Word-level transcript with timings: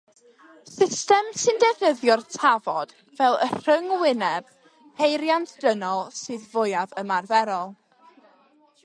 System 0.75 1.27
sy'n 1.41 1.59
defnyddio'r 1.63 2.23
tafod 2.35 2.95
fel 3.19 3.37
y 3.47 3.49
rhyngwyneb 3.57 4.49
peiriant-dynol 5.03 6.03
sydd 6.23 6.49
fwyaf 6.55 6.97
ymarferol. 7.03 7.71